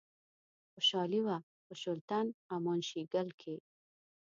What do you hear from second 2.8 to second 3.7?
شیګل کښي